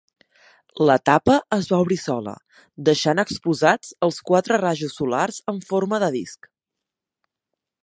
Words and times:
La 0.89 0.93
tapa 1.09 1.35
es 1.57 1.67
va 1.73 1.81
obrir 1.83 1.97
sola, 2.03 2.33
deixant 2.89 3.21
exposats 3.25 3.93
els 4.09 4.19
quatre 4.31 4.59
rajos 4.65 4.99
solars 5.03 5.39
en 5.55 5.63
forma 5.73 6.03
de 6.05 6.13
disc. 6.19 6.53